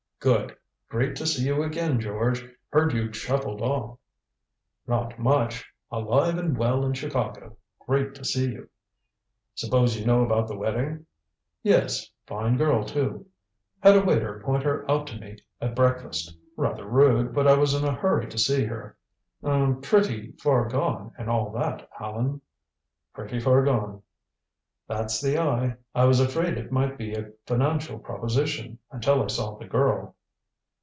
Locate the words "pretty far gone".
19.81-21.13, 23.11-24.03